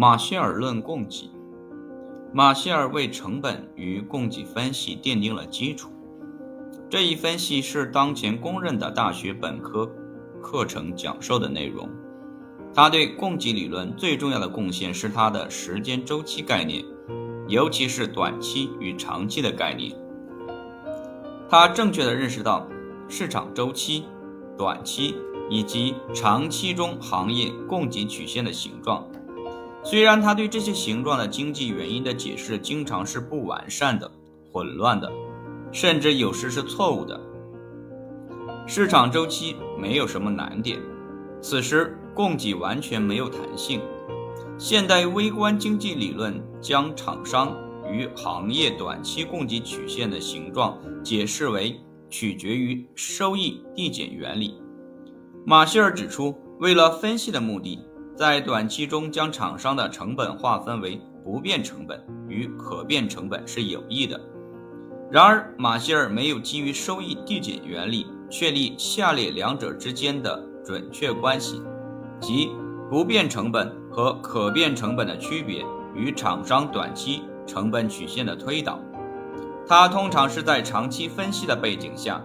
[0.00, 1.28] 马歇尔论供给。
[2.32, 5.90] 马歇尔为成本与供给分析奠定了基础。
[6.88, 9.90] 这一分析是当前公认的大学本科
[10.40, 11.90] 课程讲授的内容。
[12.72, 16.84] 他对供给理论最重要的贡献是他的时间周期概念，
[17.48, 19.92] 尤其是短期与长期的概念。
[21.48, 22.68] 他正确的认识到
[23.08, 24.04] 市场周期、
[24.56, 25.16] 短期
[25.50, 29.04] 以及长期中行业供给曲线的形状。
[29.82, 34.10] 虽然他对这些形状的经济原因的解释经常是不完善的、
[34.52, 35.10] 混乱的，
[35.72, 37.20] 甚至有时是错误的。
[38.66, 40.78] 市场周期没有什么难点，
[41.40, 41.94] 此时。
[42.18, 43.80] 供给完全没有弹性。
[44.58, 47.56] 现代微观经济理论将厂商
[47.88, 54.60] 与行业短期供给曲线的形状解释为取决于收益递减原理。
[55.46, 57.78] 马歇尔指出，为了分析的目的，
[58.18, 64.20] 在短期中将厂商的成本划分为不变成本与可变成本是有益的。
[65.08, 71.62] 然而，马歇尔没有基于收益递减原理确立下列两者之间的准确关系。
[72.20, 72.50] 即
[72.90, 78.80] 不变成本和可变成本的区别与厂商短期成本曲线的推导，
[79.64, 82.20] 它通常是在长期分析的背景下，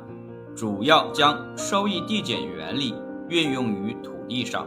[0.55, 2.95] 主要将收益递减原理
[3.29, 4.65] 运用于土地上。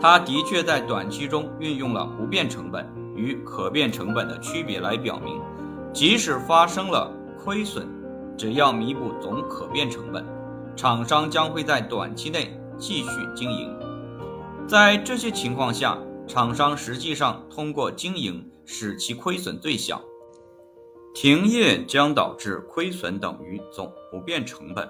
[0.00, 5.40] 它的确在短期中运用了不变成本与可变成本的区别来表明，
[5.92, 7.86] 即使发生了亏损，
[8.36, 10.24] 只要弥补总可变成本，
[10.74, 12.56] 厂商将会在短期内。
[12.78, 13.78] 继续经营，
[14.66, 20.00] 在这些情况下，厂商实际上通过经营使其亏损最小。
[21.12, 24.88] 停业将导致亏损等于总不变成本，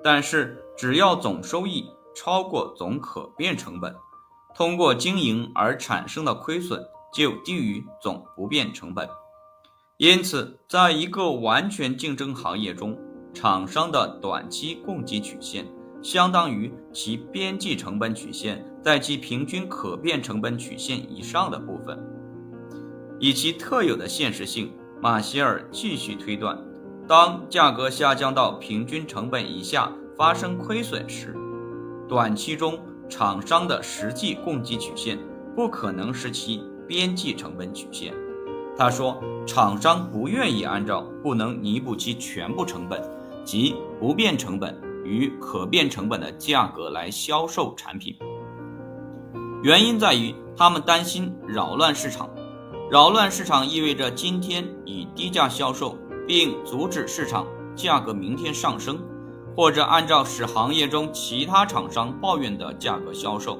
[0.00, 3.92] 但是只要总收益超过总可变成本，
[4.56, 9.08] 通过经营而产生的亏损就低于总不变成本。
[9.98, 12.98] 因此，在一个完全竞争行业中，
[13.32, 15.66] 厂商的短期供给曲线。
[16.02, 21.98] 相当于其边际成本曲线在其平均可变成本曲线以上的部分。
[23.18, 26.62] 以其特有的现实性，马歇尔继续推断：
[27.08, 31.34] 当价格下降到平均成本以下发生亏损时，
[32.06, 32.78] 短期中
[33.16, 35.16] 厂商的实际供给曲线
[35.54, 38.12] 不可能是其边际成本曲线。
[38.76, 43.00] 他说，厂商不愿意按照不能弥补其全部成本
[43.44, 44.76] 即不变成本。
[45.04, 48.16] 与可变成本的价格来销售产品，
[49.62, 52.30] 原因在于他们担心扰乱市场。
[52.90, 58.98] 扰乱市场意味着今天以低价销售，并阻止市场价格明天上升，
[59.56, 63.58] 或者按照使行业中其他厂商抱怨的价格销售。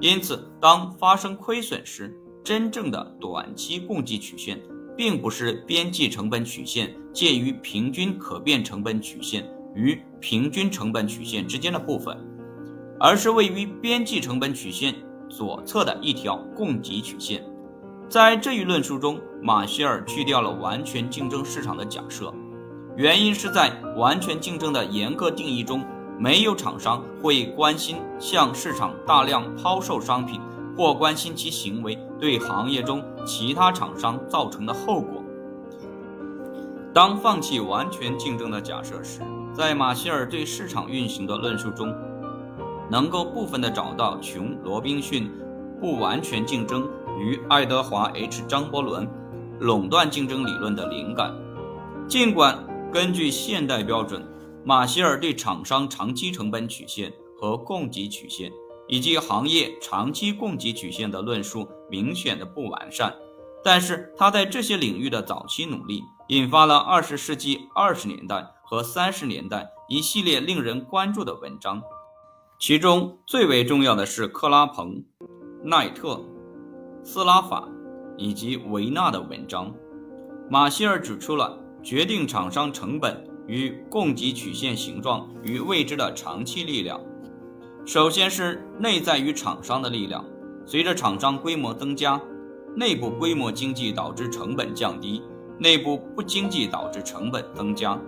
[0.00, 4.60] 因此，当发生亏损时，真正的短期供给曲线
[4.96, 9.44] 并不是边际成本曲线介于平均可变成本曲线。
[9.72, 12.18] 与平均成本曲线之间的部分，
[12.98, 14.92] 而是位于边际成本曲线
[15.28, 17.40] 左侧的一条供给曲线。
[18.08, 22.34] 在这一论述中，马歇尔去掉了完全竞争市场的假设，
[22.96, 25.84] 原因是在完全竞争的严格定义中，
[26.18, 30.40] 没有厂商会关心向市场大量抛售商品，
[30.76, 35.22] 或关心其行为对行业中其他厂商造成的后果。
[36.92, 39.20] 当放弃完全竞争的假设时，
[39.54, 41.94] 在马歇尔对市场运行的论述中，
[42.90, 45.30] 能够部分地找到琼·罗宾逊
[45.80, 46.86] 不完全竞争
[47.18, 49.08] 与爱德华 ·H· 张伯伦
[49.60, 51.32] 垄断竞争理论的灵感。
[52.08, 52.58] 尽管
[52.92, 54.26] 根据现代标准，
[54.64, 58.50] 马歇尔对厂商长期成本曲线和供给曲线
[58.88, 63.14] 以及行业长期供给曲线的论述明显的不完善，
[63.62, 66.02] 但是他在这些领域的早期努力。
[66.28, 71.82] 引发了二十世纪二十年代和三十年代一系列令人关注的文章，
[72.58, 75.02] 其中最为重要的是克拉彭、
[75.64, 76.24] 奈特、
[77.02, 77.68] 斯拉法
[78.16, 79.74] 以及维纳的文章。
[80.48, 87.00] 马歇尔指出了决定厂商成本与供给曲线形状与未知的长期力量。
[87.86, 90.24] 首先是内在于厂商的力量，
[90.66, 92.20] 随着厂商规模增加，
[92.76, 95.22] 内部规模经济导致成本降低。
[95.58, 98.00] 内部不经济导致成本增加。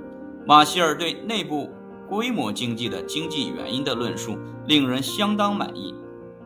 [0.46, 1.70] 马歇尔对内部
[2.08, 5.94] 规模经济的经济原因的论述令人相当满意，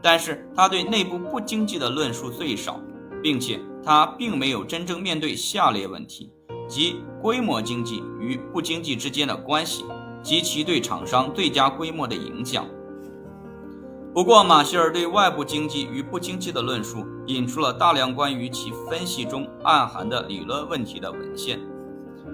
[0.02, 2.80] 但是他对内部不经济的论述最少，
[3.22, 6.30] 并且他并没有真正面对下列问题：
[6.68, 9.84] 即规模经济与不经济之间的关系
[10.22, 12.66] 及其对厂商最佳规模的影响。
[14.12, 21.60] 不过，马歇尔对外部经济与不经济的论述引出了大量关于其分析中暗含的理论问题的文献。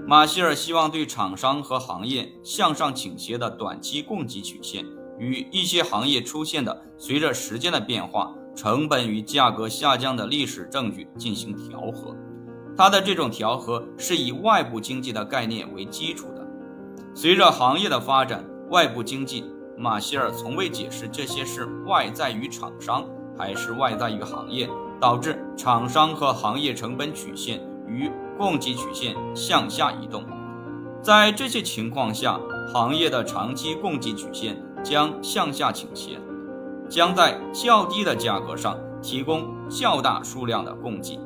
[0.07, 4.87] 马歇尔希望对厂商和行业向上倾斜的短期供给曲线
[5.19, 12.17] 与一些行业出现的随着时间的变化成本与价格下降的历史证据进行调和。
[12.77, 16.47] 他的这种调和是以外部经济的概念为基础的。
[17.15, 19.45] 随着行业的发展，外部经济。
[19.75, 23.05] 马歇尔从未解释这些是外在于厂商
[23.37, 24.69] 还是外在于行业，
[25.01, 27.59] 导致厂商和行业成本曲线
[27.89, 30.25] 与供给曲线向下移动。
[31.03, 32.39] 在这些情况下，
[32.73, 36.21] 行业的长期供给曲线将向下倾斜，
[36.89, 41.19] 将在较低的价格上提供较大数量的供给。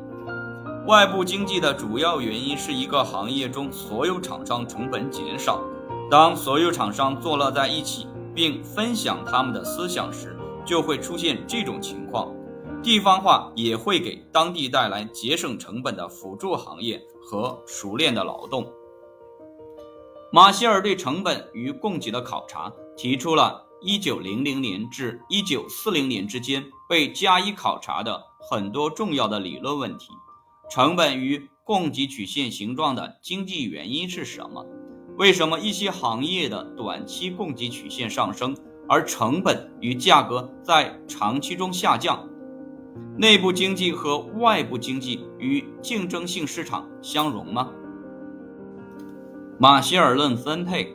[0.86, 5.60] 外部经济的主要原因是一个行业中所有厂商成本减少，
[6.08, 8.06] 当所有厂商坐落在一起。
[8.36, 12.30] 并分享他们的思想时，就会出现这种情况。
[12.82, 18.70] 地方化也会给当地带来节省成本的辅助行业和熟练的劳动。
[20.30, 30.10] 马歇尔对成本与供给的考察，提出了1900年至1940年之间被加以考察的很多重要的理论问题：
[30.68, 34.66] 成本与供给曲线形状的经济原因是什么？
[35.16, 38.56] 为什么一些行业的短期供给曲线上升，
[38.88, 42.28] 而成本与价格在长期中下降？
[43.16, 47.70] 内部经济和外部经济与竞争性市场相容吗？
[49.58, 50.92] 马歇尔论分配，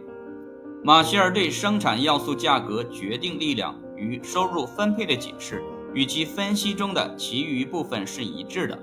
[0.83, 5.63] 马歇尔对生产要素价格决定力量与收入分配的解释，
[5.93, 8.77] 与其分析中的其余部分是一致的。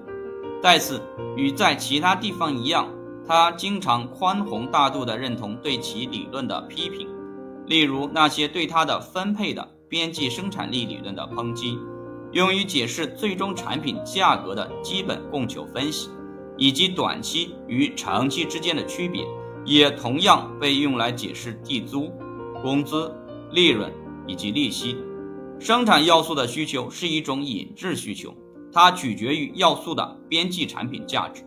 [0.63, 1.01] 在此，
[1.37, 2.89] 与在其他地方一样。
[3.27, 7.07] 他经常宽宏大度地认同对其理论的批评，
[7.67, 11.79] 例如那些对他的分配的边际生产力理论的抨击，
[12.33, 16.09] 用于解释最终产品价格的基本供求分析，
[16.57, 19.27] 以及短期与长期之间的区别，
[19.67, 22.11] 也同样被用来解释地租、
[22.63, 23.15] 工资、
[23.53, 23.93] 利润
[24.27, 24.97] 以及利息。
[25.61, 28.35] 生产要素的需求是一种隐质需求，
[28.73, 31.43] 它取决于要素的边际产品价值。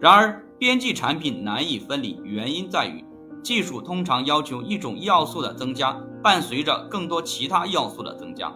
[0.00, 3.04] 然而，边际产品难以分离，原因在于
[3.42, 5.92] 技术通常要求一种要素的增加
[6.22, 8.52] 伴随着更多其他要素的增加。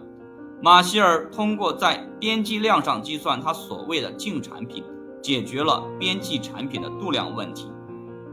[0.61, 4.83] 马歇尔通过在边际量上计算他所谓的净产品，
[5.21, 7.69] 解决了边际产品的度量问题。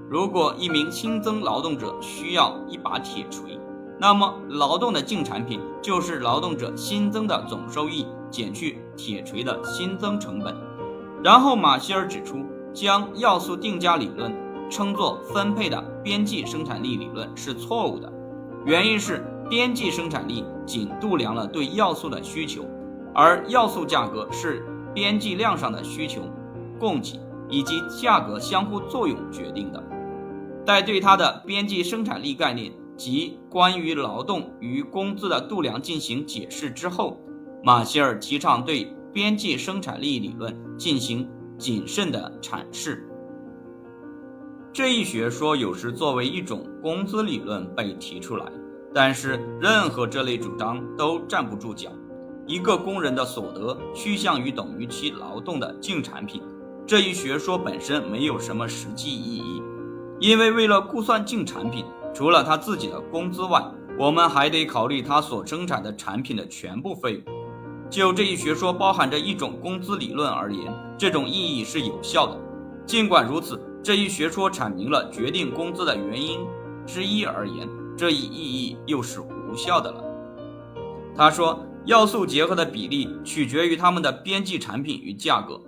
[0.08, 3.58] 如果一名新增劳动者需要一把铁锤，
[4.00, 10.56] 那么劳动的净产品就是劳动者新增的总收益减去铁锤的新增成本。
[11.22, 12.44] 然后马歇尔指出。
[12.72, 14.32] 将要素定价理论
[14.70, 18.10] 称作分配的边际生产力理论是错误的，
[18.64, 22.64] 原因是边际生产力仅度量了对要素的需求，
[23.12, 24.64] 而要素价格是
[24.94, 26.22] 边际量上的需求、
[26.78, 27.18] 供给
[27.48, 29.82] 以及价格相互作用决定的。
[30.64, 37.18] 在对它的边际生产力概念及关于劳动与工资的度量进行解释之后，
[37.64, 41.26] 马歇尔提倡对边际生产力理论进行。
[41.60, 43.06] 谨慎的阐释，
[44.72, 48.46] 这一学说有时作为一种工资理论被提出来，
[48.94, 51.90] 但是任何这类主张都站不住脚。
[52.46, 56.40] 一个工人的所得趋向于等于其劳动的净产品，
[56.86, 59.62] 这一学说本身没有什么实际意义，
[60.18, 63.62] 因为为了估算净产品，除了他自己的工资外，
[63.98, 67.22] 我们还得考虑他所生产的产品的全部费用。
[67.88, 72.38] 就这一学说包含着一种工资理论而言，这种意义是有效的。
[72.86, 76.40] 尽管如此，这一学说阐明了决定工资的原因
[76.86, 80.04] 之一而言，这一意义又是无效的了。
[81.16, 85.60] 他说，要素结合的比例取决于他们的边际产品与价格。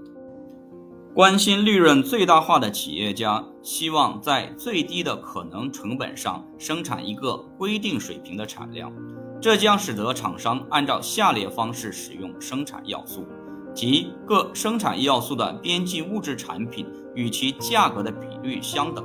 [1.14, 8.90] 关心利润最大化的企业家希望在最低的可能成本上生产一个规定水平的产量。
[9.38, 13.26] 这将使得厂商按照下列方式使用生产要素，
[13.74, 19.04] 即各生产要素的边际物质产品与其价格的比率相等。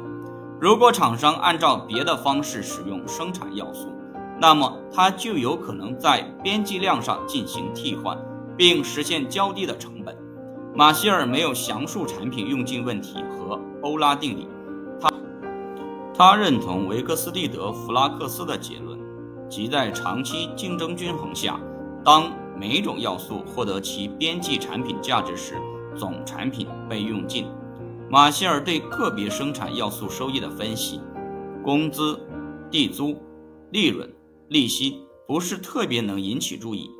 [0.61, 3.89] 如果厂商按照别的方式使用生产要素，
[4.39, 8.17] 那么它就有可能在边际量上进行替换，
[8.55, 10.16] 并实现较低的成本。
[10.77, 14.47] 马歇尔没有详述产品用尽问题和欧拉定理，
[15.01, 15.11] 他
[16.13, 18.95] 他认同维克斯蒂德·弗拉克斯的结论。
[19.49, 21.59] 即在长期竞争均衡下，
[22.05, 25.55] 当每种要素获得其边际产品价值时，
[25.95, 27.47] 总产品被用尽。
[28.07, 31.01] 马歇尔对个别生产要素收益的分析，
[31.63, 32.19] 工资、
[32.69, 33.17] 地租、
[33.71, 34.07] 利润、
[34.49, 36.91] 利息不是特别能引起注意。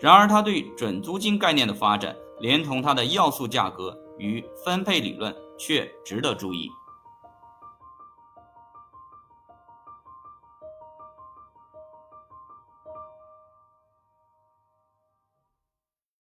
[0.00, 6.68] 然而，他对准租金概念的发展，连同它的要素价格与分配理论，却值得注意。